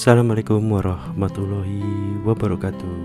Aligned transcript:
Assalamualaikum 0.00 0.64
warahmatullahi 0.64 1.84
wabarakatuh. 2.24 3.00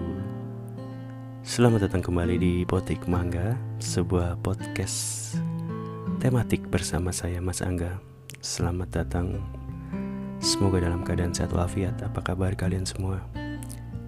Selamat 1.44 1.92
datang 1.92 2.00
kembali 2.00 2.40
di 2.40 2.54
Potik 2.64 3.12
Mangga 3.12 3.60
Sebuah 3.84 4.40
podcast 4.40 5.36
tematik 6.24 6.72
bersama 6.72 7.12
saya 7.12 7.44
Mas 7.44 7.60
Angga. 7.60 8.00
Selamat 8.40 8.96
datang. 8.96 9.44
Semoga 10.40 10.88
dalam 10.88 11.04
keadaan 11.04 11.36
sehat 11.36 11.52
walafiat. 11.52 12.00
Apa 12.00 12.32
kabar 12.32 12.56
kalian 12.56 12.88
semua? 12.88 13.20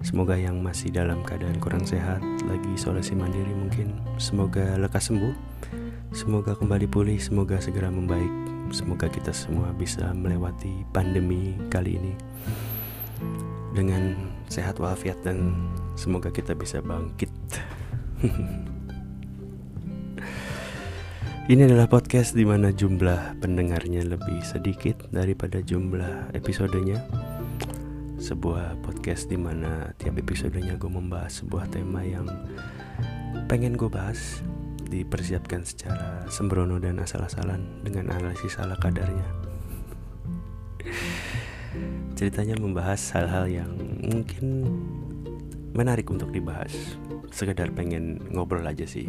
Semoga 0.00 0.40
yang 0.40 0.64
masih 0.64 0.88
dalam 0.88 1.20
keadaan 1.28 1.60
kurang 1.60 1.84
sehat 1.84 2.24
Lagi 2.48 2.72
isolasi 2.72 3.12
mandiri 3.12 3.52
mungkin. 3.52 4.00
Semoga 4.16 4.80
lekas 4.80 5.12
sembuh. 5.12 5.36
Semoga 6.16 6.56
kembali 6.56 6.88
pulih 6.88 7.20
Semoga 7.20 7.60
segera 7.60 7.92
membaik. 7.92 8.32
Semoga 8.72 9.12
kita 9.12 9.36
semua 9.36 9.76
bisa 9.76 10.08
melewati 10.16 10.88
pandemi 10.88 11.52
kali 11.68 12.00
ini 12.00 12.38
dengan 13.76 14.16
sehat 14.48 14.80
walafiat 14.80 15.20
dan 15.22 15.54
semoga 15.94 16.32
kita 16.32 16.56
bisa 16.56 16.80
bangkit. 16.80 17.30
Ini 21.48 21.64
adalah 21.64 21.88
podcast 21.88 22.36
di 22.36 22.44
mana 22.44 22.68
jumlah 22.68 23.40
pendengarnya 23.40 24.04
lebih 24.04 24.44
sedikit 24.44 25.08
daripada 25.08 25.64
jumlah 25.64 26.36
episodenya. 26.36 27.00
Sebuah 28.20 28.84
podcast 28.84 29.32
di 29.32 29.40
mana 29.40 29.96
tiap 29.96 30.20
episodenya 30.20 30.76
gue 30.76 30.92
membahas 30.92 31.40
sebuah 31.40 31.72
tema 31.72 32.04
yang 32.04 32.28
pengen 33.48 33.80
gue 33.80 33.88
bahas 33.88 34.44
dipersiapkan 34.92 35.64
secara 35.64 36.28
sembrono 36.28 36.76
dan 36.76 37.00
asal-asalan 37.00 37.80
dengan 37.80 38.12
analisis 38.12 38.60
ala 38.60 38.76
kadarnya. 38.76 39.47
Ceritanya 42.18 42.58
membahas 42.58 42.98
hal-hal 43.14 43.46
yang 43.46 43.70
mungkin 44.02 44.66
menarik 45.70 46.10
untuk 46.10 46.34
dibahas, 46.34 46.98
sekedar 47.30 47.70
pengen 47.70 48.18
ngobrol 48.34 48.66
aja 48.66 48.82
sih. 48.82 49.06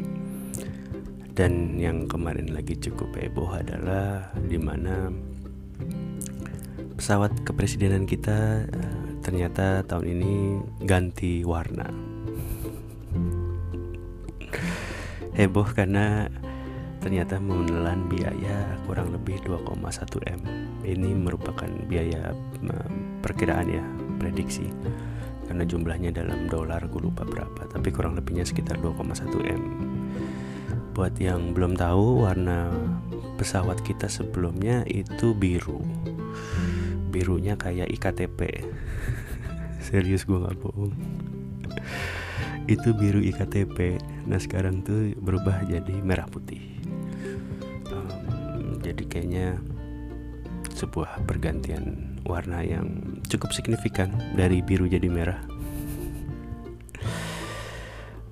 Dan 1.34 1.82
yang 1.82 2.06
kemarin 2.06 2.54
lagi 2.54 2.78
cukup 2.78 3.10
heboh 3.18 3.50
adalah 3.50 4.30
di 4.46 4.62
mana 4.62 5.10
pesawat 7.02 7.34
kepresidenan 7.42 8.06
kita 8.06 8.70
eh, 8.70 9.02
ternyata 9.26 9.82
tahun 9.90 10.20
ini 10.20 10.34
ganti 10.86 11.42
warna 11.48 11.90
heboh 15.40 15.64
karena 15.72 16.28
ternyata 17.00 17.40
menelan 17.40 18.08
biaya 18.12 18.76
kurang 18.84 19.16
lebih 19.16 19.40
2,1 19.48 19.80
M. 20.28 20.42
Ini 20.84 21.10
merupakan 21.16 21.70
biaya 21.88 22.36
perkiraan 23.24 23.68
ya, 23.72 23.84
prediksi. 24.20 24.68
Karena 25.48 25.66
jumlahnya 25.66 26.14
dalam 26.14 26.46
dolar 26.46 26.86
gue 26.86 27.02
lupa 27.02 27.26
berapa, 27.26 27.66
tapi 27.72 27.90
kurang 27.90 28.14
lebihnya 28.20 28.46
sekitar 28.46 28.78
2,1 28.84 29.26
M. 29.50 29.64
Buat 30.94 31.16
yang 31.18 31.56
belum 31.56 31.80
tahu, 31.80 32.28
warna 32.28 32.70
pesawat 33.40 33.82
kita 33.82 34.12
sebelumnya 34.12 34.84
itu 34.86 35.32
biru. 35.34 35.82
Birunya 37.10 37.56
kayak 37.58 37.90
IKTP. 37.90 38.68
Serius 39.90 40.28
gue 40.28 40.38
gak 40.38 40.60
bohong 40.60 40.94
itu 42.70 42.94
biru 42.94 43.18
iktp 43.18 43.98
nah 44.30 44.38
sekarang 44.38 44.86
tuh 44.86 45.18
berubah 45.18 45.66
jadi 45.66 46.06
merah 46.06 46.30
putih 46.30 46.79
jadi 48.90 49.04
kayaknya 49.06 49.48
sebuah 50.74 51.24
pergantian 51.30 52.18
warna 52.26 52.64
yang 52.64 53.20
cukup 53.28 53.54
signifikan 53.54 54.16
dari 54.34 54.64
biru 54.64 54.90
jadi 54.90 55.08
merah. 55.12 55.42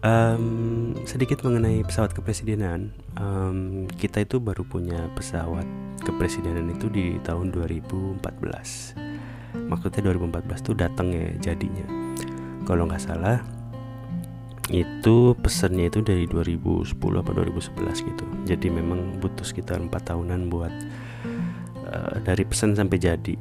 Um, 0.06 0.94
sedikit 1.04 1.42
mengenai 1.44 1.84
pesawat 1.84 2.14
kepresidenan. 2.14 2.94
Um, 3.18 3.90
kita 3.98 4.24
itu 4.24 4.38
baru 4.38 4.64
punya 4.64 5.10
pesawat 5.18 5.66
kepresidenan 6.06 6.72
itu 6.72 6.88
di 6.88 7.18
tahun 7.26 7.52
2014 7.52 9.08
maksudnya 9.66 10.14
2014 10.14 10.62
tuh 10.62 10.76
datang 10.78 11.10
ya 11.10 11.28
jadinya. 11.42 11.86
Kalau 12.70 12.86
nggak 12.86 13.02
salah 13.02 13.42
itu 14.68 15.32
pesannya 15.40 15.88
itu 15.88 16.04
dari 16.04 16.28
2010 16.28 16.92
apa 17.00 17.32
2011 17.32 18.04
gitu. 18.04 18.26
Jadi 18.44 18.68
memang 18.68 19.16
butuh 19.24 19.48
sekitar 19.48 19.80
empat 19.80 20.12
tahunan 20.12 20.52
buat 20.52 20.74
uh, 21.88 22.16
dari 22.24 22.44
pesan 22.44 22.76
sampai 22.76 23.00
jadi. 23.00 23.36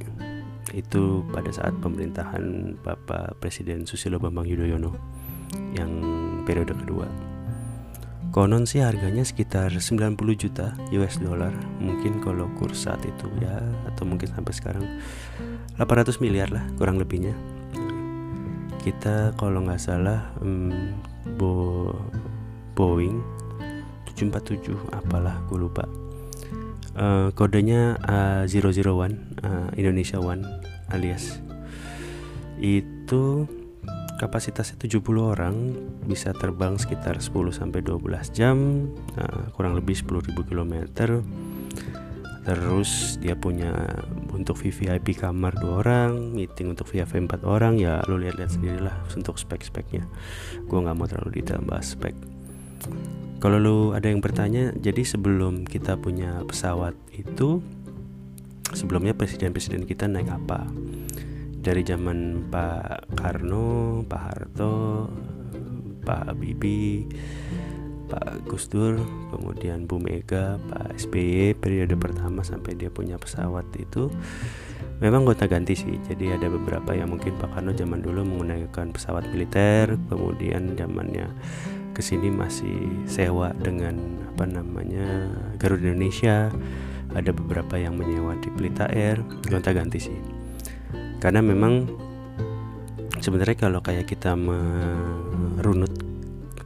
Itu 0.70 1.26
pada 1.34 1.50
saat 1.50 1.74
pemerintahan 1.82 2.76
Bapak 2.82 3.42
Presiden 3.42 3.86
Susilo 3.90 4.22
Bambang 4.22 4.46
Yudhoyono 4.46 4.94
yang 5.74 5.90
periode 6.46 6.74
kedua. 6.78 7.10
Konon 8.34 8.68
sih 8.68 8.84
harganya 8.84 9.24
sekitar 9.24 9.72
90 9.72 10.14
juta 10.36 10.76
US 10.94 11.16
dollar. 11.18 11.54
Mungkin 11.80 12.22
kalau 12.22 12.46
kurs 12.54 12.86
saat 12.86 13.02
itu 13.02 13.26
ya 13.42 13.64
atau 13.88 14.04
mungkin 14.06 14.30
sampai 14.30 14.52
sekarang 14.54 14.84
800 15.74 16.22
miliar 16.22 16.52
lah 16.54 16.62
kurang 16.78 17.00
lebihnya. 17.00 17.34
Kita 18.84 19.34
kalau 19.34 19.64
nggak 19.66 19.82
salah 19.82 20.30
hmm, 20.38 21.15
Bo 21.34 21.90
Boeing 22.78 23.18
747 24.16 24.72
apalah 24.94 25.42
gue 25.50 25.58
lupa. 25.60 25.84
Uh, 26.96 27.28
kodenya 27.36 28.00
uh, 28.08 28.48
001 28.48 28.80
uh, 28.88 29.68
Indonesia 29.76 30.16
One 30.16 30.46
alias. 30.88 31.44
Itu 32.56 33.44
kapasitasnya 34.16 34.80
70 34.80 35.04
orang 35.20 35.76
bisa 36.08 36.32
terbang 36.32 36.80
sekitar 36.80 37.20
10 37.20 37.52
sampai 37.52 37.84
12 37.84 38.00
jam 38.32 38.88
uh, 39.20 39.52
kurang 39.52 39.76
lebih 39.76 39.92
10.000 39.92 40.32
km 40.32 40.72
terus 42.46 43.18
dia 43.18 43.34
punya 43.34 43.74
untuk 44.30 44.54
VVIP 44.62 45.18
kamar 45.18 45.58
dua 45.58 45.82
orang 45.82 46.30
meeting 46.30 46.70
untuk 46.70 46.86
VIP 46.86 47.18
empat 47.18 47.42
orang 47.42 47.74
ya 47.74 48.06
lo 48.06 48.14
lihat-lihat 48.14 48.54
sendirilah 48.54 48.94
untuk 49.18 49.34
spek-speknya. 49.34 50.06
Gue 50.70 50.78
nggak 50.78 50.94
mau 50.94 51.10
terlalu 51.10 51.42
detail 51.42 51.66
bahas 51.66 51.98
spek. 51.98 52.14
Kalau 53.42 53.58
lo 53.58 53.78
ada 53.98 54.06
yang 54.06 54.22
bertanya 54.22 54.70
jadi 54.78 55.02
sebelum 55.02 55.66
kita 55.66 55.98
punya 55.98 56.46
pesawat 56.46 56.94
itu 57.10 57.58
sebelumnya 58.70 59.18
presiden-presiden 59.18 59.82
kita 59.82 60.06
naik 60.06 60.30
apa? 60.30 60.70
Dari 61.66 61.82
zaman 61.82 62.46
Pak 62.46 63.18
Karno, 63.18 64.06
Pak 64.06 64.22
Harto, 64.22 65.10
Pak 66.06 66.30
Habibie 66.30 67.10
Pak 68.06 68.46
Gus 68.46 68.70
Dur, 68.70 69.02
kemudian 69.34 69.90
Bu 69.90 69.98
Mega, 69.98 70.62
Pak 70.70 70.94
SBY 70.94 71.58
periode 71.58 71.98
pertama 71.98 72.46
sampai 72.46 72.78
dia 72.78 72.86
punya 72.86 73.18
pesawat 73.18 73.66
itu 73.76 74.06
memang 75.02 75.28
gonta 75.28 75.44
ganti 75.44 75.76
sih. 75.76 75.98
Jadi 76.08 76.32
ada 76.32 76.48
beberapa 76.48 76.94
yang 76.96 77.12
mungkin 77.12 77.36
Pak 77.36 77.52
Karno 77.52 77.74
zaman 77.74 78.00
dulu 78.00 78.24
menggunakan 78.24 78.94
pesawat 78.94 79.28
militer, 79.28 79.98
kemudian 80.08 80.78
zamannya 80.78 81.28
ke 81.92 82.00
sini 82.04 82.28
masih 82.28 83.04
sewa 83.08 83.52
dengan 83.56 83.96
apa 84.32 84.44
namanya 84.46 85.32
Garuda 85.60 85.92
Indonesia. 85.92 86.48
Ada 87.16 87.32
beberapa 87.32 87.80
yang 87.80 87.96
menyewa 87.96 88.36
di 88.44 88.52
Pelita 88.52 88.92
Air, 88.92 89.22
gonta 89.48 89.72
ganti 89.72 89.96
sih. 89.96 90.18
Karena 91.16 91.40
memang 91.40 91.88
sebenarnya 93.24 93.56
kalau 93.56 93.80
kayak 93.80 94.04
kita 94.04 94.36
merunut 94.36 96.15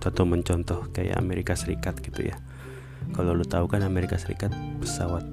atau 0.08 0.24
mencontoh 0.24 0.88
kayak 0.96 1.20
Amerika 1.20 1.52
Serikat 1.52 2.00
gitu 2.00 2.32
ya. 2.32 2.36
Kalau 3.12 3.34
lu 3.36 3.44
tahu 3.44 3.66
kan 3.68 3.84
Amerika 3.84 4.16
Serikat 4.16 4.52
pesawat 4.80 5.24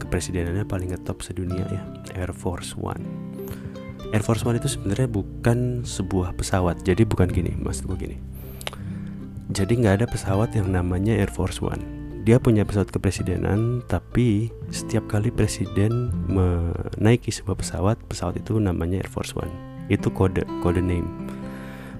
kepresidenannya 0.00 0.66
paling 0.66 0.92
ngetop 0.92 1.24
sedunia 1.24 1.64
ya 1.70 1.82
Air 2.18 2.32
Force 2.36 2.76
One. 2.76 3.02
Air 4.12 4.22
Force 4.22 4.44
One 4.46 4.60
itu 4.60 4.68
sebenarnya 4.68 5.08
bukan 5.10 5.82
sebuah 5.82 6.36
pesawat. 6.36 6.84
Jadi 6.84 7.02
bukan 7.08 7.30
gini 7.30 7.56
mas 7.58 7.82
gue 7.82 7.96
gini. 7.96 8.18
Jadi 9.54 9.78
nggak 9.80 10.02
ada 10.02 10.06
pesawat 10.08 10.54
yang 10.56 10.70
namanya 10.70 11.14
Air 11.14 11.30
Force 11.30 11.62
One. 11.62 11.82
Dia 12.24 12.40
punya 12.40 12.64
pesawat 12.64 12.88
kepresidenan 12.88 13.84
tapi 13.84 14.48
setiap 14.72 15.04
kali 15.12 15.28
presiden 15.28 16.08
menaiki 16.24 17.28
sebuah 17.28 17.60
pesawat 17.60 18.00
pesawat 18.08 18.40
itu 18.40 18.56
namanya 18.56 19.04
Air 19.04 19.10
Force 19.12 19.36
One. 19.36 19.52
Itu 19.92 20.08
kode 20.08 20.48
kode 20.64 20.80
name 20.80 21.43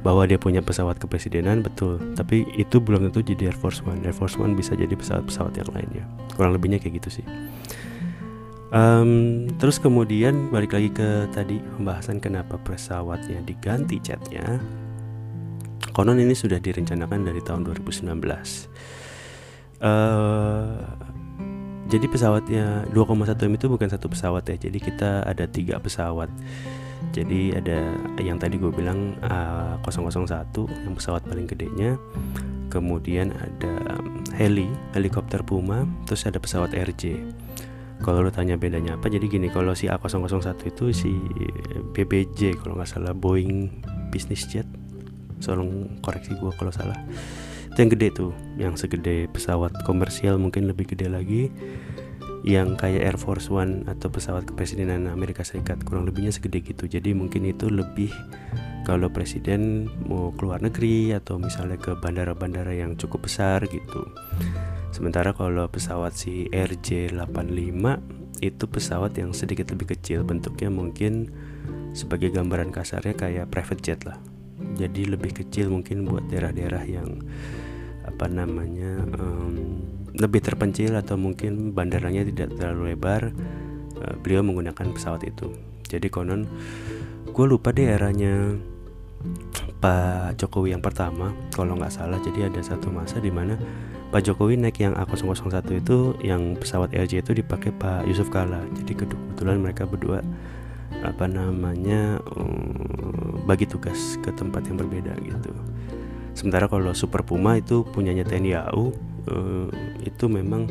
bahwa 0.04 0.28
dia 0.28 0.36
punya 0.36 0.60
pesawat 0.60 1.00
kepresidenan 1.00 1.64
betul. 1.64 1.96
Tapi 2.12 2.44
itu 2.60 2.76
belum 2.78 3.08
tentu 3.08 3.24
jadi 3.24 3.50
Air 3.50 3.58
Force 3.58 3.80
One. 3.82 4.04
Air 4.04 4.12
Force 4.12 4.36
One 4.36 4.52
bisa 4.52 4.76
jadi 4.76 4.92
pesawat-pesawat 4.92 5.56
yang 5.56 5.70
lainnya. 5.72 6.04
Kurang 6.36 6.52
lebihnya 6.52 6.76
kayak 6.76 7.00
gitu 7.00 7.18
sih. 7.18 7.26
Um, 8.74 9.46
terus 9.56 9.80
kemudian 9.80 10.52
balik 10.52 10.76
lagi 10.76 10.92
ke 10.92 11.30
tadi 11.32 11.62
pembahasan 11.80 12.20
kenapa 12.20 12.60
pesawatnya 12.60 13.40
diganti 13.48 13.96
catnya. 14.04 14.60
Konon 15.96 16.20
ini 16.20 16.36
sudah 16.36 16.60
direncanakan 16.60 17.24
dari 17.24 17.40
tahun 17.40 17.64
2019 17.64 18.12
uh, 19.84 21.03
jadi 21.94 22.10
pesawatnya 22.10 22.90
2,1 22.90 23.38
m 23.46 23.54
itu 23.54 23.70
bukan 23.70 23.86
satu 23.86 24.10
pesawat 24.10 24.42
ya. 24.50 24.66
Jadi 24.66 24.82
kita 24.82 25.22
ada 25.22 25.46
tiga 25.46 25.78
pesawat. 25.78 26.26
Jadi 27.14 27.54
ada 27.54 27.94
yang 28.18 28.42
tadi 28.42 28.58
gue 28.58 28.74
bilang 28.74 29.14
A001 29.22 30.50
yang 30.58 30.94
pesawat 30.98 31.22
paling 31.22 31.46
gedenya. 31.46 31.94
Kemudian 32.66 33.30
ada 33.30 34.02
heli 34.34 34.66
helikopter 34.90 35.46
Puma 35.46 35.86
terus 36.10 36.26
ada 36.26 36.42
pesawat 36.42 36.74
RJ 36.74 37.22
kalau 38.02 38.26
lo 38.26 38.34
tanya 38.34 38.58
bedanya 38.58 38.98
apa 38.98 39.06
jadi 39.06 39.30
gini 39.30 39.46
kalau 39.46 39.70
si 39.78 39.86
A001 39.86 40.58
itu 40.66 40.90
si 40.90 41.14
BBJ 41.94 42.58
kalau 42.58 42.74
nggak 42.74 42.90
salah 42.90 43.14
Boeing 43.14 43.70
Business 44.10 44.50
Jet. 44.50 44.66
Tolong 45.38 46.02
koreksi 46.02 46.34
gue 46.34 46.50
kalau 46.58 46.74
salah 46.74 46.98
itu 47.74 47.82
yang 47.82 47.90
gede 47.90 48.08
tuh 48.14 48.32
yang 48.54 48.74
segede 48.78 49.26
pesawat 49.34 49.74
komersial 49.82 50.38
mungkin 50.38 50.70
lebih 50.70 50.94
gede 50.94 51.10
lagi. 51.10 51.50
Yang 52.46 52.78
kayak 52.78 53.02
Air 53.02 53.18
Force 53.18 53.50
One 53.50 53.82
atau 53.90 54.14
pesawat 54.14 54.46
kepresidenan 54.46 55.10
Amerika 55.10 55.42
Serikat 55.42 55.82
kurang 55.82 56.06
lebihnya 56.06 56.30
segede 56.30 56.62
gitu. 56.62 56.86
Jadi 56.86 57.18
mungkin 57.18 57.42
itu 57.42 57.66
lebih 57.66 58.14
kalau 58.86 59.10
presiden 59.10 59.90
mau 60.06 60.30
keluar 60.38 60.62
negeri 60.62 61.18
atau 61.18 61.40
misalnya 61.40 61.74
ke 61.74 61.98
bandara-bandara 61.98 62.78
yang 62.78 62.94
cukup 62.94 63.26
besar 63.26 63.66
gitu. 63.66 64.06
Sementara 64.94 65.34
kalau 65.34 65.66
pesawat 65.66 66.14
si 66.14 66.46
RJ85 66.54 67.82
itu 68.38 68.64
pesawat 68.70 69.18
yang 69.18 69.34
sedikit 69.34 69.74
lebih 69.74 69.98
kecil 69.98 70.22
bentuknya 70.22 70.70
mungkin 70.70 71.26
sebagai 71.90 72.30
gambaran 72.30 72.70
kasarnya 72.70 73.18
kayak 73.18 73.50
private 73.50 73.82
jet 73.82 74.06
lah. 74.06 74.20
Jadi 74.78 75.10
lebih 75.10 75.32
kecil 75.32 75.72
mungkin 75.72 76.06
buat 76.06 76.28
daerah-daerah 76.28 76.84
yang 76.86 77.24
apa 78.04 78.28
namanya 78.28 79.02
um, 79.16 79.82
lebih 80.14 80.44
terpencil 80.44 80.94
atau 80.94 81.18
mungkin 81.18 81.74
bandaranya 81.74 82.22
tidak 82.28 82.54
terlalu 82.54 82.94
lebar 82.94 83.34
uh, 83.98 84.14
beliau 84.22 84.46
menggunakan 84.46 84.94
pesawat 84.94 85.26
itu. 85.26 85.50
Jadi 85.88 86.06
konon 86.12 86.46
gue 87.28 87.46
lupa 87.48 87.74
deh 87.74 87.90
eranya 87.90 88.54
Pak 89.80 90.36
Jokowi 90.36 90.76
yang 90.76 90.84
pertama 90.84 91.32
kalau 91.50 91.74
nggak 91.74 91.92
salah. 91.92 92.20
Jadi 92.22 92.46
ada 92.46 92.60
satu 92.60 92.92
masa 92.92 93.18
di 93.18 93.32
mana 93.32 93.56
Pak 94.14 94.22
Jokowi 94.22 94.60
naik 94.60 94.78
yang 94.78 94.94
A001 94.94 95.66
itu 95.74 96.14
yang 96.22 96.54
pesawat 96.54 96.94
LJ 96.94 97.26
itu 97.26 97.32
dipakai 97.42 97.74
Pak 97.74 98.06
Yusuf 98.06 98.30
Kala. 98.30 98.62
Jadi 98.78 98.92
kebetulan 98.94 99.58
mereka 99.58 99.88
berdua 99.88 100.22
apa 101.02 101.26
namanya 101.26 102.22
um, 102.38 103.42
bagi 103.44 103.68
tugas 103.68 104.16
ke 104.24 104.30
tempat 104.32 104.64
yang 104.70 104.80
berbeda 104.80 105.12
gitu 105.20 105.52
sementara 106.34 106.66
kalau 106.66 106.92
Super 106.92 107.22
Puma 107.22 107.56
itu 107.56 107.86
punyanya 107.86 108.26
TNI 108.26 108.52
AU 108.70 108.92
uh, 109.30 109.68
itu 110.02 110.26
memang 110.26 110.68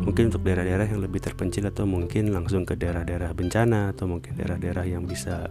mungkin 0.00 0.30
untuk 0.30 0.46
daerah-daerah 0.46 0.86
yang 0.86 1.02
lebih 1.02 1.20
terpencil 1.20 1.68
atau 1.68 1.84
mungkin 1.84 2.30
langsung 2.30 2.62
ke 2.64 2.78
daerah-daerah 2.78 3.34
bencana 3.34 3.92
atau 3.92 4.06
mungkin 4.06 4.38
daerah-daerah 4.38 4.86
yang 4.86 5.04
bisa 5.04 5.50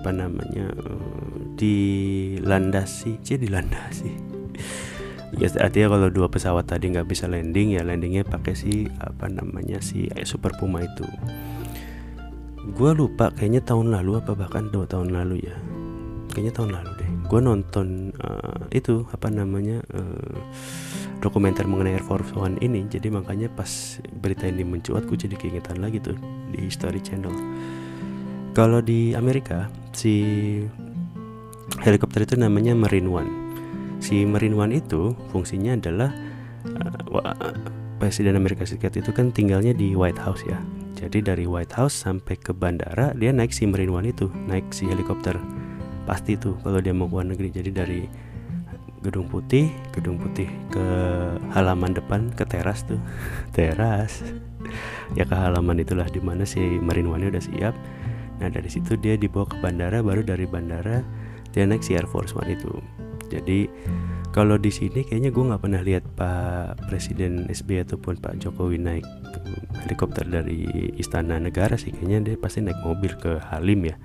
apa 0.00 0.10
namanya 0.10 0.72
uh, 0.80 1.36
dilandasi. 1.54 3.20
Sih 3.20 3.38
dilandasi. 3.38 4.10
Ya 5.38 5.46
artinya 5.62 5.94
kalau 5.94 6.10
dua 6.10 6.26
pesawat 6.26 6.66
tadi 6.66 6.90
nggak 6.90 7.06
bisa 7.06 7.30
landing 7.30 7.78
ya 7.78 7.86
landingnya 7.86 8.26
pakai 8.26 8.58
si 8.58 8.90
apa 8.98 9.30
namanya 9.30 9.78
si 9.78 10.10
Super 10.26 10.58
Puma 10.58 10.82
itu. 10.82 11.06
Gue 12.74 12.90
lupa 12.98 13.30
kayaknya 13.30 13.62
tahun 13.62 13.94
lalu 13.94 14.18
apa 14.18 14.34
bahkan 14.34 14.74
dua 14.74 14.90
tahun 14.90 15.14
lalu 15.14 15.46
ya 15.46 15.54
kayaknya 16.40 16.56
tahun 16.56 16.72
lalu 16.72 16.90
deh. 16.96 17.10
Gue 17.28 17.40
nonton 17.44 18.16
uh, 18.16 18.64
itu 18.72 19.04
apa 19.12 19.28
namanya 19.28 19.84
uh, 19.92 20.40
dokumenter 21.20 21.68
mengenai 21.68 22.00
Air 22.00 22.04
Force 22.08 22.32
One 22.32 22.56
ini. 22.64 22.88
Jadi 22.88 23.12
makanya 23.12 23.52
pas 23.52 24.00
berita 24.24 24.48
ini 24.48 24.64
mencuat 24.64 25.04
gue 25.04 25.20
jadi 25.20 25.36
keingetan 25.36 25.84
lagi 25.84 26.00
tuh 26.00 26.16
di 26.48 26.64
History 26.64 27.04
Channel. 27.04 27.36
Kalau 28.56 28.80
di 28.80 29.12
Amerika 29.12 29.68
si 29.92 30.16
helikopter 31.84 32.24
itu 32.24 32.40
namanya 32.40 32.72
Marine 32.72 33.12
One. 33.12 33.30
Si 34.00 34.24
Marine 34.24 34.56
One 34.56 34.72
itu 34.80 35.12
fungsinya 35.28 35.76
adalah 35.76 36.08
uh, 36.64 37.52
Presiden 38.00 38.32
Amerika 38.32 38.64
Serikat 38.64 38.96
itu 38.96 39.12
kan 39.12 39.28
tinggalnya 39.28 39.76
di 39.76 39.92
White 39.92 40.24
House 40.24 40.40
ya. 40.48 40.56
Jadi 40.96 41.20
dari 41.20 41.44
White 41.44 41.76
House 41.76 42.00
sampai 42.00 42.40
ke 42.40 42.56
bandara 42.56 43.12
dia 43.12 43.28
naik 43.28 43.52
si 43.52 43.68
Marine 43.68 43.92
One 43.92 44.08
itu 44.08 44.32
naik 44.48 44.72
si 44.72 44.88
helikopter 44.88 45.36
pasti 46.04 46.36
tuh 46.36 46.56
kalau 46.60 46.80
dia 46.80 46.94
mau 46.94 47.08
ke 47.08 47.14
luar 47.16 47.26
negeri. 47.28 47.48
Jadi 47.52 47.70
dari 47.70 48.02
gedung 49.00 49.32
putih 49.32 49.72
gedung 49.96 50.20
putih 50.20 50.44
ke 50.68 50.86
halaman 51.56 51.96
depan 51.96 52.28
ke 52.36 52.44
teras 52.44 52.84
tuh. 52.84 53.00
Teras. 53.56 54.20
Ya 55.16 55.24
ke 55.26 55.34
halaman 55.34 55.80
itulah 55.80 56.06
di 56.06 56.20
mana 56.20 56.44
si 56.44 56.60
Marine 56.78 57.08
udah 57.08 57.42
siap. 57.42 57.74
Nah 58.40 58.48
dari 58.48 58.68
situ 58.72 58.96
dia 58.96 59.16
dibawa 59.16 59.48
ke 59.48 59.56
bandara 59.60 60.00
baru 60.00 60.24
dari 60.24 60.48
bandara 60.48 61.04
dia 61.50 61.66
naik 61.66 61.82
si 61.82 61.96
Air 61.96 62.06
Force 62.06 62.32
One 62.36 62.54
itu. 62.54 62.70
Jadi 63.30 63.66
kalau 64.30 64.58
di 64.58 64.70
sini 64.70 65.02
kayaknya 65.02 65.34
gue 65.34 65.42
nggak 65.42 65.62
pernah 65.62 65.82
lihat 65.82 66.06
Pak 66.14 66.86
Presiden 66.86 67.50
SBY 67.50 67.82
ataupun 67.82 68.18
Pak 68.22 68.38
Jokowi 68.38 68.78
naik 68.78 69.06
helikopter 69.82 70.22
dari 70.22 70.92
Istana 70.94 71.42
Negara 71.42 71.74
sih. 71.74 71.90
Kayaknya 71.90 72.18
dia 72.32 72.34
pasti 72.38 72.62
naik 72.62 72.78
mobil 72.86 73.10
ke 73.18 73.42
Halim 73.50 73.90
ya 73.90 73.96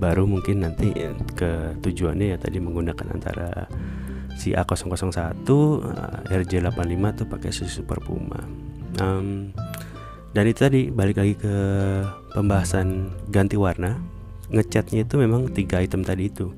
baru 0.00 0.24
mungkin 0.24 0.64
nanti 0.64 0.96
ke 1.36 1.76
tujuannya 1.84 2.32
ya 2.34 2.38
tadi 2.40 2.56
menggunakan 2.56 3.06
antara 3.12 3.68
si 4.40 4.56
A001 4.56 5.44
RJ85 6.26 7.04
tuh 7.20 7.26
pakai 7.28 7.50
si 7.52 7.68
Super 7.68 8.00
Puma 8.00 8.40
um, 8.96 9.52
dan 10.32 10.44
itu 10.46 10.58
tadi 10.62 10.80
balik 10.88 11.20
lagi 11.20 11.34
ke 11.36 11.54
pembahasan 12.32 13.12
ganti 13.28 13.60
warna 13.60 14.00
ngecatnya 14.50 15.06
itu 15.06 15.14
memang 15.18 15.50
tiga 15.50 15.78
item 15.78 16.02
tadi 16.02 16.26
itu. 16.26 16.50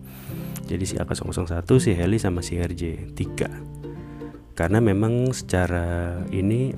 Jadi 0.66 0.84
si 0.88 0.94
AK001 0.96 1.68
si 1.76 1.92
Heli 1.92 2.16
sama 2.16 2.40
si 2.40 2.56
RJ 2.56 3.12
3 3.12 4.56
karena 4.56 4.78
memang 4.80 5.32
secara 5.32 6.16
ini 6.32 6.72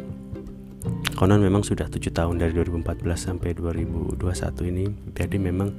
konon 1.14 1.42
memang 1.42 1.62
sudah 1.62 1.86
tujuh 1.90 2.10
tahun 2.10 2.42
dari 2.42 2.54
2014 2.54 3.06
sampai 3.14 3.54
2021 3.54 4.18
ini. 4.74 4.84
Jadi 5.14 5.36
memang 5.38 5.70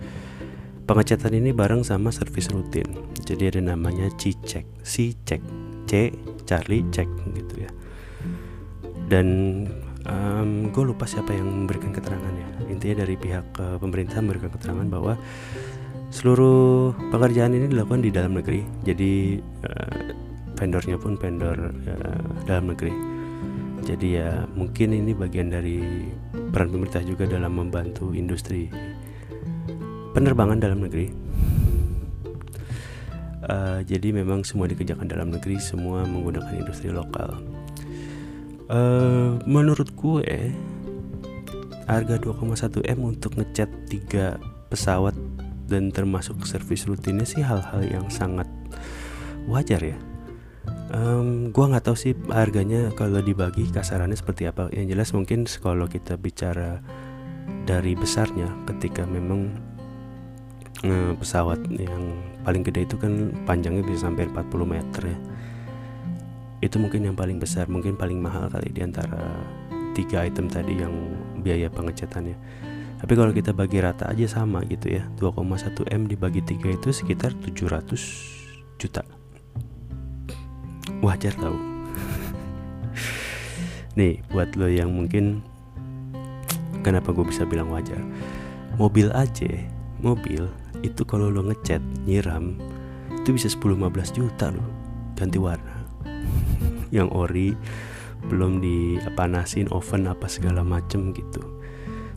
Pengecatan 0.85 1.33
ini 1.33 1.49
bareng 1.49 1.81
sama 1.81 2.13
servis 2.13 2.45
rutin. 2.53 2.85
Jadi 3.25 3.49
ada 3.49 3.73
namanya 3.73 4.05
C-check, 4.21 4.85
C-check, 4.85 5.41
C 5.89 6.13
Charlie 6.45 6.85
check 6.93 7.09
gitu 7.33 7.65
ya. 7.65 7.71
Dan 9.09 9.27
um, 10.05 10.69
gue 10.69 10.83
lupa 10.85 11.09
siapa 11.09 11.33
yang 11.33 11.65
memberikan 11.65 11.89
keterangan 11.89 12.29
ya. 12.29 12.49
Intinya 12.69 13.01
dari 13.01 13.17
pihak 13.17 13.45
uh, 13.57 13.77
pemerintah 13.81 14.21
memberikan 14.21 14.53
keterangan 14.53 14.85
bahwa 14.85 15.17
seluruh 16.13 16.93
pekerjaan 17.09 17.57
ini 17.57 17.65
dilakukan 17.65 18.05
di 18.05 18.13
dalam 18.13 18.37
negeri. 18.37 18.61
Jadi 18.85 19.41
uh, 19.41 20.13
vendornya 20.53 21.01
pun 21.01 21.17
vendor 21.17 21.57
uh, 21.89 22.25
dalam 22.45 22.69
negeri. 22.69 22.93
Jadi 23.85 24.17
ya 24.17 24.45
mungkin 24.53 24.97
ini 24.97 25.17
bagian 25.17 25.49
dari 25.49 25.81
peran 26.53 26.73
pemerintah 26.73 27.01
juga 27.05 27.29
dalam 27.29 27.53
membantu 27.57 28.13
industri 28.17 28.69
penerbangan 30.15 30.63
dalam 30.63 30.79
negeri. 30.79 31.11
Uh, 33.45 33.83
jadi 33.85 34.09
memang 34.09 34.41
semua 34.41 34.65
dikerjakan 34.65 35.05
dalam 35.05 35.29
negeri, 35.29 35.61
semua 35.61 36.07
menggunakan 36.07 36.55
industri 36.55 36.89
lokal. 36.89 37.37
Uh, 38.65 39.37
menurut 39.45 39.93
gue 39.93 40.49
harga 41.85 42.15
2,1 42.17 42.81
m 42.81 42.99
untuk 43.05 43.37
ngecat 43.37 43.69
tiga 43.85 44.41
pesawat 44.73 45.13
dan 45.69 45.93
termasuk 45.93 46.41
servis 46.45 46.89
rutinnya 46.89 47.25
sih 47.25 47.45
hal-hal 47.45 47.85
yang 47.85 48.09
sangat 48.09 48.49
wajar 49.45 49.81
ya. 49.81 49.97
Um, 50.89 51.53
gua 51.53 51.69
nggak 51.69 51.85
tahu 51.85 51.97
sih 51.97 52.13
harganya 52.29 52.89
kalau 52.93 53.21
dibagi 53.21 53.69
kasarannya 53.69 54.17
seperti 54.17 54.49
apa. 54.49 54.69
Yang 54.73 54.85
jelas 54.97 55.09
mungkin 55.13 55.45
kalau 55.61 55.85
kita 55.85 56.17
bicara 56.17 56.81
dari 57.65 57.93
besarnya, 57.93 58.49
ketika 58.69 59.05
memang 59.05 59.53
pesawat 61.19 61.59
yang 61.71 62.19
paling 62.43 62.65
gede 62.65 62.85
itu 62.85 62.95
kan 62.99 63.31
panjangnya 63.47 63.83
bisa 63.85 64.09
sampai 64.09 64.29
40 64.29 64.65
meter 64.65 65.01
ya. 65.13 65.17
Itu 66.63 66.81
mungkin 66.81 67.05
yang 67.05 67.17
paling 67.17 67.37
besar 67.37 67.69
mungkin 67.69 67.97
paling 67.97 68.19
mahal 68.19 68.49
kali 68.49 68.73
di 68.73 68.81
antara 68.81 69.39
tiga 69.95 70.27
item 70.27 70.51
tadi 70.51 70.79
yang 70.79 70.93
biaya 71.39 71.71
pengecatannya. 71.71 72.35
Tapi 72.95 73.13
kalau 73.13 73.31
kita 73.35 73.51
bagi 73.51 73.83
rata 73.83 74.09
aja 74.09 74.25
sama 74.25 74.63
gitu 74.65 74.97
ya 74.97 75.03
2,1 75.19 75.93
M 75.93 76.09
dibagi 76.09 76.41
tiga 76.41 76.73
itu 76.73 76.89
sekitar 76.89 77.35
700 77.43 78.79
juta. 78.81 79.03
Wajar 81.03 81.35
tau. 81.37 81.53
Nih 83.99 84.25
buat 84.31 84.57
lo 84.57 84.71
yang 84.71 84.89
mungkin 84.89 85.43
kenapa 86.81 87.13
gue 87.13 87.25
bisa 87.27 87.45
bilang 87.45 87.69
wajar? 87.69 87.99
Mobil 88.75 89.07
aja 89.15 89.75
mobil 90.05 90.45
itu 90.89 91.01
kalau 91.03 91.33
lo 91.33 91.41
ngecat 91.45 91.81
nyiram 92.05 92.57
itu 93.25 93.33
bisa 93.33 93.49
10-15 93.49 94.17
juta 94.21 94.53
lo 94.53 94.61
ganti 95.17 95.41
warna. 95.41 95.81
Yang 96.95 97.09
ori 97.15 97.49
belum 98.29 98.61
dipanasin 98.61 99.69
oven 99.73 100.05
apa 100.05 100.29
segala 100.29 100.61
macem 100.61 101.09
gitu. 101.13 101.41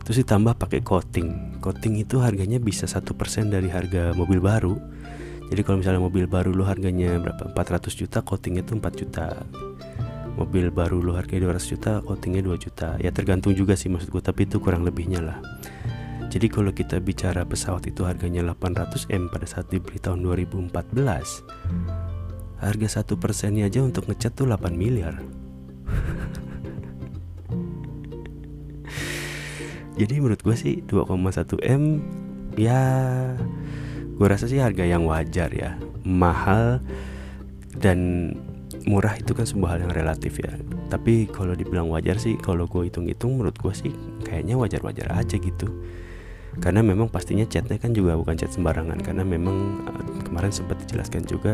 Terus 0.05 0.25
ditambah 0.25 0.57
pakai 0.57 0.81
coating. 0.81 1.61
Coating 1.61 2.01
itu 2.01 2.21
harganya 2.21 2.57
bisa 2.57 2.89
satu 2.89 3.13
persen 3.13 3.49
dari 3.53 3.69
harga 3.69 4.13
mobil 4.13 4.41
baru. 4.41 4.77
Jadi 5.49 5.61
kalau 5.65 5.81
misalnya 5.81 6.01
mobil 6.01 6.29
baru 6.29 6.53
lo 6.53 6.65
harganya 6.65 7.17
berapa? 7.17 7.53
400 7.53 7.89
juta 7.93 8.21
coatingnya 8.21 8.61
itu 8.65 8.73
4 8.77 9.01
juta. 9.01 9.25
Mobil 10.37 10.69
baru 10.69 11.01
lo 11.01 11.17
harganya 11.17 11.49
200 11.53 11.73
juta 11.73 11.91
coatingnya 12.05 12.45
2 12.45 12.57
juta. 12.57 12.97
Ya 13.01 13.09
tergantung 13.09 13.53
juga 13.53 13.73
sih 13.73 13.89
maksudku 13.89 14.21
tapi 14.21 14.45
itu 14.49 14.61
kurang 14.61 14.85
lebihnya 14.85 15.21
lah 15.21 15.37
jadi 16.29 16.45
kalau 16.45 16.69
kita 16.69 17.01
bicara 17.01 17.41
pesawat 17.41 17.89
itu 17.89 18.05
harganya 18.05 18.45
800 18.53 19.09
M 19.09 19.33
pada 19.33 19.49
saat 19.49 19.65
dibeli 19.73 19.97
tahun 19.97 20.21
2014 20.21 20.69
Harga 22.61 23.01
satu 23.01 23.17
persennya 23.17 23.65
aja 23.65 23.81
untuk 23.81 24.05
ngecat 24.05 24.37
tuh 24.37 24.45
8 24.45 24.77
miliar. 24.77 25.17
Jadi 29.99 30.21
menurut 30.21 30.37
gue 30.45 30.53
sih 30.53 30.85
2,1 30.85 31.65
M 31.65 31.97
Ya 32.55 32.79
Gue 34.15 34.27
rasa 34.29 34.45
sih 34.45 34.61
harga 34.61 34.85
yang 34.85 35.09
wajar 35.09 35.49
ya. 35.49 35.81
Mahal 36.05 36.77
Dan 37.73 38.31
murah 38.85 39.17
itu 39.17 39.33
kan 39.33 39.49
sebuah 39.49 39.75
hal 39.75 39.89
yang 39.89 39.97
relatif 39.97 40.39
ya. 40.39 40.53
Tapi 40.93 41.25
kalau 41.33 41.57
dibilang 41.57 41.89
wajar 41.89 42.21
sih 42.21 42.37
Kalau 42.37 42.69
gue 42.69 42.85
hitung-hitung 42.85 43.41
menurut 43.41 43.57
gue 43.57 43.73
sih 43.73 43.91
Kayaknya 44.23 44.55
wajar-wajar 44.61 45.09
aja 45.17 45.35
gitu 45.35 45.67
karena 46.57 46.81
memang 46.81 47.13
pastinya 47.13 47.45
catnya 47.45 47.77
kan 47.77 47.93
juga 47.93 48.17
bukan 48.17 48.33
cat 48.33 48.49
sembarangan. 48.49 48.97
Karena 49.05 49.21
memang 49.21 49.85
uh, 49.85 50.05
kemarin 50.25 50.49
sempat 50.49 50.81
dijelaskan 50.81 51.29
juga 51.29 51.53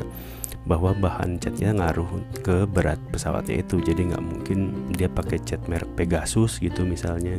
bahwa 0.64 0.96
bahan 0.96 1.38
catnya 1.38 1.76
ngaruh 1.76 2.08
ke 2.40 2.64
berat 2.64 2.98
pesawatnya 3.12 3.60
itu. 3.60 3.84
Jadi 3.84 4.16
nggak 4.16 4.24
mungkin 4.24 4.60
dia 4.96 5.12
pakai 5.12 5.44
cat 5.44 5.60
merek 5.68 5.92
Pegasus 6.00 6.64
gitu 6.64 6.88
misalnya. 6.88 7.36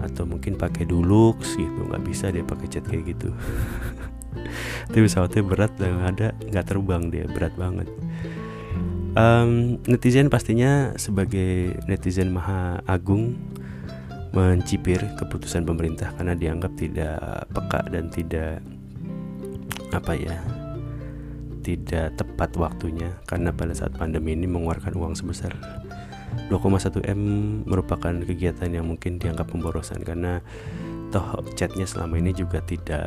Atau 0.00 0.24
mungkin 0.24 0.56
pakai 0.56 0.88
Dulux 0.88 1.54
gitu. 1.60 1.80
Nggak 1.92 2.02
bisa 2.08 2.32
dia 2.32 2.42
pakai 2.42 2.66
cat 2.72 2.84
kayak 2.88 3.12
gitu. 3.12 3.28
Tapi 4.88 5.00
pesawatnya 5.04 5.42
berat 5.44 5.72
dan 5.76 6.00
ada 6.00 6.32
nggak 6.48 6.64
terbang 6.64 7.12
dia 7.12 7.28
berat 7.28 7.52
banget. 7.60 7.88
Um, 9.12 9.76
netizen 9.84 10.32
pastinya 10.32 10.96
sebagai 10.96 11.76
netizen 11.84 12.32
maha 12.32 12.80
agung 12.88 13.36
mencipir 14.32 15.00
keputusan 15.20 15.68
pemerintah 15.68 16.12
karena 16.16 16.32
dianggap 16.32 16.72
tidak 16.76 17.20
peka 17.52 17.80
dan 17.92 18.08
tidak 18.08 18.64
apa 19.92 20.12
ya 20.16 20.40
tidak 21.62 22.16
tepat 22.18 22.50
waktunya 22.58 23.12
karena 23.28 23.54
pada 23.54 23.76
saat 23.76 23.94
pandemi 23.94 24.34
ini 24.34 24.48
mengeluarkan 24.48 24.96
uang 24.98 25.14
sebesar 25.14 25.52
2,1 26.48 27.04
M 27.12 27.20
merupakan 27.68 28.12
kegiatan 28.24 28.72
yang 28.72 28.88
mungkin 28.88 29.20
dianggap 29.20 29.52
pemborosan 29.52 30.00
karena 30.00 30.40
toh 31.12 31.44
chatnya 31.52 31.84
selama 31.84 32.16
ini 32.16 32.32
juga 32.32 32.64
tidak 32.64 33.04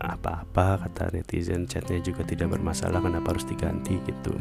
apa-apa 0.00 0.88
kata 0.88 1.12
netizen 1.12 1.68
chatnya 1.68 2.00
juga 2.00 2.24
tidak 2.24 2.48
bermasalah 2.48 3.04
kenapa 3.04 3.36
harus 3.36 3.44
diganti 3.44 4.00
gitu 4.08 4.32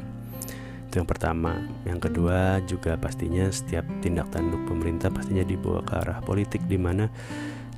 itu 0.91 0.99
yang 0.99 1.07
pertama. 1.07 1.55
Yang 1.87 2.11
kedua 2.11 2.59
juga 2.67 2.99
pastinya 2.99 3.47
setiap 3.47 3.87
tindak 4.03 4.27
tanduk 4.27 4.59
pemerintah 4.67 5.07
pastinya 5.07 5.47
dibawa 5.47 5.79
ke 5.87 5.95
arah 5.95 6.19
politik 6.19 6.67
di 6.67 6.75
mana 6.75 7.07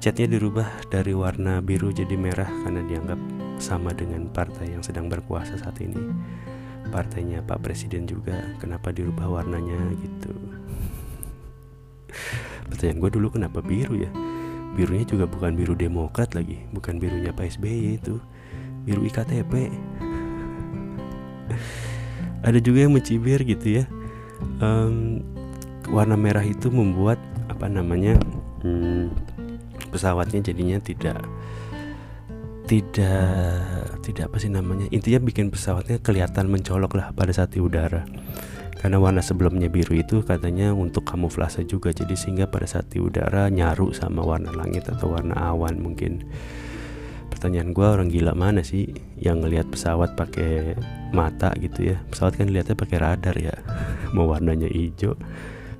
catnya 0.01 0.25
dirubah 0.25 0.89
dari 0.89 1.13
warna 1.13 1.61
biru 1.61 1.93
jadi 1.93 2.17
merah 2.17 2.49
karena 2.65 2.81
dianggap 2.81 3.21
sama 3.61 3.93
dengan 3.93 4.33
partai 4.33 4.73
yang 4.73 4.81
sedang 4.81 5.13
berkuasa 5.13 5.61
saat 5.61 5.77
ini. 5.77 6.01
Partainya 6.89 7.45
Pak 7.45 7.61
Presiden 7.61 8.09
juga 8.09 8.57
kenapa 8.57 8.89
dirubah 8.89 9.29
warnanya 9.29 9.93
gitu. 10.01 10.33
Pertanyaan 12.73 12.97
gue 12.97 13.11
dulu 13.13 13.29
kenapa 13.29 13.61
biru 13.61 13.93
ya? 13.93 14.09
Birunya 14.73 15.05
juga 15.05 15.29
bukan 15.29 15.53
biru 15.53 15.77
demokrat 15.77 16.33
lagi 16.33 16.65
bukan 16.73 16.97
birunya 16.97 17.29
Pak 17.29 17.61
SBY 17.61 18.01
itu. 18.01 18.17
Biru 18.89 19.05
IKTP 19.05 19.53
ada 22.43 22.59
juga 22.59 22.85
yang 22.85 22.93
mencibir 22.93 23.39
gitu 23.47 23.81
ya. 23.81 23.83
Um, 24.59 25.23
warna 25.87 26.19
merah 26.19 26.43
itu 26.43 26.67
membuat 26.67 27.19
apa 27.47 27.67
namanya 27.71 28.19
hmm, 28.63 29.11
pesawatnya 29.91 30.43
jadinya 30.51 30.79
tidak 30.83 31.23
tidak 32.67 33.59
tidak 34.03 34.31
apa 34.31 34.37
sih 34.39 34.51
namanya 34.51 34.87
intinya 34.91 35.19
bikin 35.23 35.51
pesawatnya 35.51 35.99
kelihatan 35.99 36.47
mencolok 36.47 36.95
lah 36.95 37.07
pada 37.15 37.31
saat 37.31 37.55
di 37.55 37.63
udara. 37.63 38.03
Karena 38.83 38.99
warna 38.99 39.23
sebelumnya 39.23 39.71
biru 39.71 39.95
itu 39.95 40.27
katanya 40.27 40.75
untuk 40.75 41.07
kamuflase 41.07 41.63
juga 41.63 41.95
jadi 41.95 42.19
sehingga 42.19 42.51
pada 42.51 42.67
saat 42.67 42.91
di 42.91 42.99
udara 42.99 43.47
nyaru 43.47 43.95
sama 43.95 44.19
warna 44.27 44.51
langit 44.51 44.91
atau 44.91 45.15
warna 45.15 45.39
awan 45.39 45.79
mungkin. 45.79 46.27
Pertanyaan 47.31 47.71
gue 47.71 47.87
orang 47.87 48.11
gila 48.11 48.35
mana 48.35 48.59
sih 48.59 48.91
yang 49.15 49.39
ngelihat 49.39 49.71
pesawat 49.71 50.19
pakai 50.19 50.75
mata 51.13 51.53
gitu 51.61 51.93
ya. 51.93 51.97
Pesawat 52.09 52.35
kan 52.35 52.49
lihatnya 52.49 52.75
pakai 52.75 52.97
radar 52.99 53.35
ya. 53.37 53.55
Mau 54.11 54.27
warnanya 54.27 54.67
hijau 54.67 55.15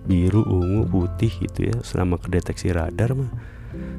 biru 0.06 0.46
ungu 0.46 0.86
putih 0.88 1.34
gitu 1.42 1.74
ya. 1.74 1.76
Selama 1.82 2.22
kedeteksi 2.22 2.72
radar 2.72 3.18
mah 3.18 3.34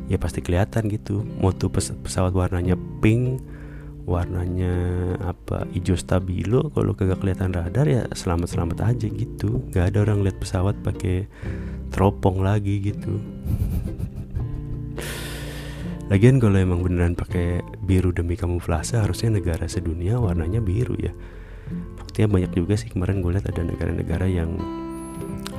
ya 0.07 0.17
pasti 0.17 0.41
kelihatan 0.41 0.87
gitu. 0.89 1.27
Mau 1.43 1.51
tuh 1.51 1.69
pes 1.69 1.91
pesawat 1.91 2.31
warnanya 2.33 2.79
pink 3.03 3.43
warnanya 4.05 4.77
apa 5.25 5.65
hijau 5.73 5.97
stabilo 5.97 6.69
kalau 6.77 6.93
kagak 6.93 7.25
kelihatan 7.25 7.57
radar 7.57 7.89
ya 7.89 8.07
selamat 8.15 8.49
selamat 8.55 8.79
aja 8.95 9.07
gitu. 9.11 9.67
Nggak 9.75 9.85
ada 9.91 9.99
orang 10.07 10.23
lihat 10.23 10.39
pesawat 10.39 10.79
pakai 10.87 11.27
teropong 11.91 12.43
lagi 12.43 12.79
gitu 12.81 13.19
Lagian 16.13 16.37
kalau 16.37 16.61
emang 16.61 16.85
beneran 16.85 17.17
pakai 17.17 17.65
biru 17.81 18.13
demi 18.13 18.37
kamuflase 18.37 19.01
harusnya 19.01 19.41
negara 19.41 19.65
sedunia 19.65 20.21
warnanya 20.21 20.61
biru 20.61 20.93
ya. 21.01 21.17
Buktinya 21.97 22.29
banyak 22.29 22.53
juga 22.53 22.77
sih 22.77 22.93
kemarin 22.93 23.25
gue 23.25 23.33
lihat 23.33 23.49
ada 23.49 23.65
negara-negara 23.65 24.29
yang 24.29 24.61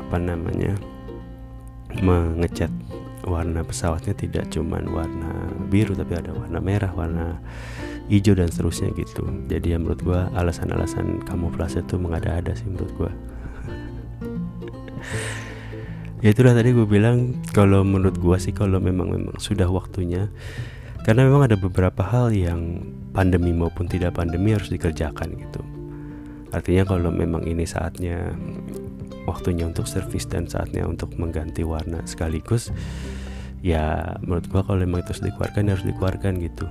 apa 0.06 0.22
namanya 0.22 0.78
mengecat 1.98 2.70
warna 3.26 3.66
pesawatnya 3.66 4.14
tidak 4.14 4.46
cuman 4.54 4.86
warna 4.94 5.50
biru 5.66 5.98
tapi 5.98 6.14
ada 6.14 6.30
warna 6.30 6.62
merah, 6.62 6.94
warna 6.94 7.42
hijau 8.06 8.38
dan 8.38 8.54
seterusnya 8.54 8.94
gitu. 8.94 9.26
Jadi 9.50 9.74
ya 9.74 9.82
menurut 9.82 10.06
gue 10.06 10.22
alasan-alasan 10.38 11.26
kamuflase 11.26 11.82
itu 11.82 11.98
mengada-ada 11.98 12.54
sih 12.54 12.70
menurut 12.70 12.94
gue 12.94 13.10
ya 16.24 16.30
itulah 16.32 16.56
tadi 16.56 16.72
gue 16.72 16.88
bilang 16.88 17.44
kalau 17.52 17.84
menurut 17.84 18.16
gue 18.16 18.38
sih 18.40 18.56
kalau 18.56 18.80
memang 18.80 19.12
memang 19.12 19.36
sudah 19.40 19.68
waktunya 19.68 20.32
karena 21.04 21.28
memang 21.28 21.46
ada 21.46 21.58
beberapa 21.60 22.02
hal 22.02 22.34
yang 22.34 22.82
pandemi 23.14 23.54
maupun 23.54 23.86
tidak 23.86 24.18
pandemi 24.18 24.58
harus 24.58 24.74
dikerjakan 24.74 25.38
gitu. 25.38 25.62
Artinya 26.50 26.84
kalau 26.88 27.14
memang 27.14 27.46
ini 27.46 27.68
saatnya 27.68 28.34
waktunya 29.30 29.70
untuk 29.70 29.86
servis 29.86 30.26
dan 30.26 30.50
saatnya 30.50 30.86
untuk 30.86 31.14
mengganti 31.18 31.62
warna 31.62 32.02
sekaligus 32.10 32.74
ya 33.66 34.18
menurut 34.22 34.46
gue 34.46 34.62
kalau 34.62 34.80
memang 34.82 35.02
itu 35.02 35.14
harus 35.14 35.26
dikeluarkan 35.26 35.64
harus 35.74 35.86
dikeluarkan 35.86 36.34
gitu. 36.42 36.68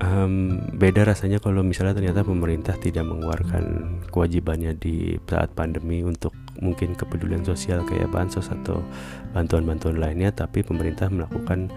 Um, 0.00 0.64
beda 0.80 1.04
rasanya 1.04 1.44
kalau 1.44 1.60
misalnya 1.60 1.92
ternyata 1.92 2.24
pemerintah 2.24 2.72
tidak 2.80 3.04
mengeluarkan 3.04 3.64
kewajibannya 4.08 4.72
di 4.80 5.20
saat 5.28 5.52
pandemi 5.52 6.00
untuk 6.00 6.32
mungkin 6.60 6.92
kepedulian 6.94 7.42
sosial 7.42 7.82
kayak 7.88 8.12
bansos 8.12 8.52
atau 8.52 8.84
bantuan-bantuan 9.32 9.96
lainnya 9.96 10.32
tapi 10.32 10.60
pemerintah 10.60 11.08
melakukan 11.08 11.72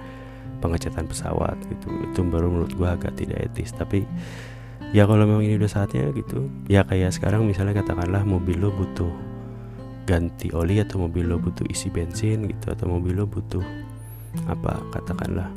pengecatan 0.59 1.07
pesawat 1.07 1.55
gitu. 1.67 1.87
Itu 2.11 2.23
baru 2.27 2.47
menurut 2.51 2.75
gua 2.75 2.95
agak 2.95 3.19
tidak 3.19 3.51
etis 3.51 3.71
tapi 3.75 4.07
ya 4.93 5.09
kalau 5.09 5.25
memang 5.25 5.41
ini 5.41 5.57
udah 5.57 5.71
saatnya 5.71 6.13
gitu 6.13 6.45
ya 6.69 6.85
kayak 6.85 7.09
sekarang 7.09 7.49
misalnya 7.49 7.81
katakanlah 7.81 8.21
mobil 8.21 8.61
lo 8.61 8.69
butuh 8.69 9.09
ganti 10.05 10.53
oli 10.53 10.77
atau 10.77 11.09
mobil 11.09 11.25
lo 11.25 11.41
butuh 11.41 11.65
isi 11.65 11.89
bensin 11.89 12.45
gitu 12.45 12.69
atau 12.69 12.85
mobil 12.85 13.17
lo 13.17 13.25
butuh 13.25 13.65
apa 14.45 14.85
katakanlah 14.93 15.49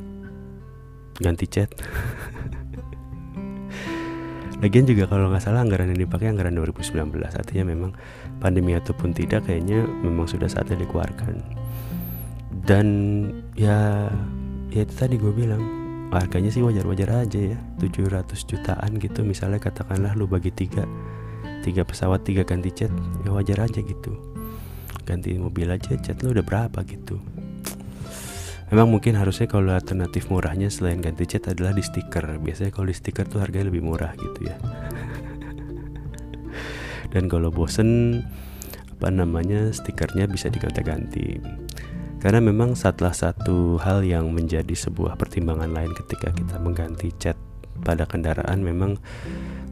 ganti 1.21 1.45
cat 1.45 1.69
Lagian 4.57 4.89
juga 4.89 5.05
kalau 5.05 5.29
nggak 5.29 5.45
salah 5.45 5.61
anggaran 5.61 5.93
yang 5.93 6.09
dipakai 6.09 6.33
anggaran 6.33 6.57
2019 6.57 7.13
Artinya 7.29 7.65
memang 7.69 7.93
pandemi 8.41 8.73
ataupun 8.73 9.13
tidak 9.13 9.45
kayaknya 9.45 9.85
memang 9.85 10.25
sudah 10.25 10.49
saatnya 10.49 10.81
dikeluarkan. 10.81 11.45
Dan 12.65 12.87
ya 13.53 14.09
ya 14.73 14.81
itu 14.83 14.95
tadi 14.97 15.21
gue 15.21 15.31
bilang 15.31 15.61
harganya 16.09 16.49
sih 16.49 16.65
wajar-wajar 16.65 17.29
aja 17.29 17.53
ya. 17.53 17.59
700 17.79 18.33
jutaan 18.33 18.91
gitu 18.97 19.21
misalnya 19.29 19.61
katakanlah 19.61 20.17
lu 20.17 20.25
bagi 20.25 20.49
tiga 20.49 20.89
tiga 21.61 21.85
pesawat 21.85 22.25
tiga 22.25 22.47
ganti 22.47 22.73
cat 22.73 22.93
ya 23.29 23.37
wajar 23.37 23.61
aja 23.61 23.85
gitu. 23.85 24.17
Ganti 25.05 25.37
mobil 25.37 25.69
aja 25.69 26.01
cat 26.01 26.17
lu 26.25 26.33
udah 26.33 26.43
berapa 26.43 26.81
gitu 26.89 27.21
Memang 28.75 28.99
mungkin 28.99 29.15
harusnya 29.15 29.47
kalau 29.47 29.71
alternatif 29.71 30.27
murahnya 30.27 30.67
selain 30.73 30.99
ganti 30.99 31.23
cat 31.27 31.55
adalah 31.55 31.71
di 31.71 31.87
stiker. 31.87 32.43
Biasanya 32.43 32.75
kalau 32.75 32.91
di 32.91 32.97
stiker 32.99 33.27
tuh 33.31 33.39
harganya 33.39 33.71
lebih 33.71 33.87
murah 33.87 34.11
gitu 34.19 34.51
ya. 34.51 34.59
Dan 37.15 37.31
kalau 37.31 37.55
bosen 37.55 38.21
apa 38.97 39.13
namanya 39.13 39.77
stikernya 39.77 40.25
bisa 40.25 40.49
diganti-ganti 40.49 41.37
karena 42.17 42.41
memang 42.41 42.73
salah 42.73 43.13
satu 43.13 43.77
hal 43.77 44.01
yang 44.09 44.33
menjadi 44.33 44.73
sebuah 44.73 45.21
pertimbangan 45.21 45.69
lain 45.69 45.93
ketika 45.93 46.33
kita 46.33 46.57
mengganti 46.57 47.13
cat 47.21 47.37
pada 47.85 48.09
kendaraan 48.09 48.65
memang 48.65 48.97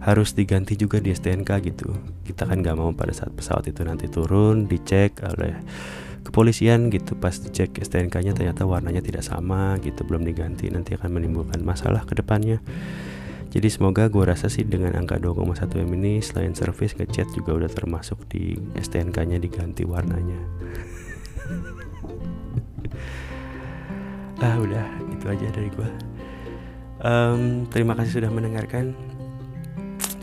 harus 0.05 0.37
diganti 0.37 0.77
juga 0.77 1.01
di 1.01 1.17
STNK 1.17 1.51
gitu 1.65 1.89
kita 2.29 2.45
kan 2.45 2.61
nggak 2.61 2.77
mau 2.77 2.93
pada 2.93 3.17
saat 3.17 3.33
pesawat 3.33 3.65
itu 3.73 3.81
nanti 3.81 4.13
turun 4.13 4.69
dicek 4.69 5.25
oleh 5.25 5.57
kepolisian 6.25 6.89
gitu 6.89 7.15
pas 7.15 7.37
dicek 7.37 7.77
STNK-nya 7.79 8.33
ternyata 8.33 8.65
warnanya 8.65 9.05
tidak 9.05 9.23
sama 9.23 9.77
gitu 9.85 10.03
belum 10.09 10.25
diganti 10.25 10.73
nanti 10.73 10.97
akan 10.97 11.11
menimbulkan 11.13 11.61
masalah 11.61 12.03
ke 12.09 12.17
depannya. 12.17 12.65
Jadi 13.55 13.71
semoga 13.71 14.11
gue 14.11 14.25
rasa 14.27 14.51
sih 14.51 14.67
dengan 14.67 14.99
angka 14.99 15.15
2,1 15.23 15.87
M 15.87 15.93
ini 15.95 16.19
selain 16.19 16.59
service 16.59 16.99
ngecat 16.99 17.31
juga 17.39 17.55
udah 17.55 17.71
termasuk 17.71 18.27
di 18.27 18.59
STNK 18.75 19.17
nya 19.31 19.39
diganti 19.39 19.87
warnanya. 19.87 20.41
Ah 24.43 24.61
udah 24.61 24.85
itu 25.15 25.25
aja 25.31 25.47
dari 25.57 25.71
gue 25.73 26.15
um, 27.05 27.69
terima 27.69 27.93
kasih 27.95 28.25
sudah 28.25 28.31
mendengarkan. 28.33 28.97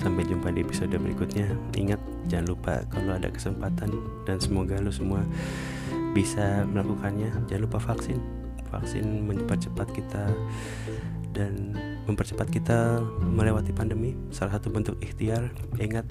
Sampai 0.02 0.26
jumpa 0.26 0.50
di 0.50 0.66
episode 0.66 0.98
berikutnya. 0.98 1.46
Ingat, 1.78 2.02
jangan 2.26 2.58
lupa 2.58 2.82
kalau 2.90 3.14
ada 3.14 3.30
kesempatan 3.30 3.94
dan 4.26 4.42
semoga 4.42 4.82
lo 4.82 4.90
semua 4.90 5.22
bisa 6.12 6.64
melakukannya. 6.68 7.32
Jangan 7.48 7.64
lupa 7.66 7.80
vaksin. 7.80 8.20
Vaksin 8.72 9.28
mempercepat 9.28 9.92
kita 9.92 10.32
dan 11.36 11.76
mempercepat 12.08 12.48
kita 12.52 13.04
melewati 13.24 13.72
pandemi. 13.76 14.16
Salah 14.32 14.60
satu 14.60 14.72
bentuk 14.72 14.96
ikhtiar. 15.04 15.52
Ingat, 15.80 16.08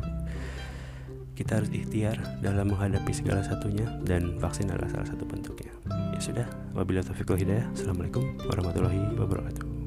kita 1.41 1.57
harus 1.57 1.73
ikhtiar 1.73 2.21
dalam 2.45 2.69
menghadapi 2.69 3.13
segala 3.17 3.41
satunya 3.41 3.89
dan 4.05 4.37
vaksin 4.37 4.69
adalah 4.69 4.93
salah 4.93 5.09
satu 5.09 5.25
bentuknya. 5.25 5.73
Ya 5.89 6.21
sudah, 6.21 6.47
wabillahi 6.77 7.09
taufiq 7.09 7.33
hidayah. 7.33 7.65
Assalamualaikum 7.73 8.37
warahmatullahi 8.45 9.17
wabarakatuh. 9.17 9.80